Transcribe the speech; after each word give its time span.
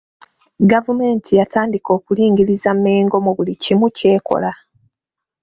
Gavumenti 0.71 1.31
yatandika 1.39 1.89
okulingiriza 1.97 2.69
Mengo 2.83 3.17
mu 3.25 3.31
buli 3.37 3.53
kimu 3.63 3.87
ky'ekola 3.97 4.51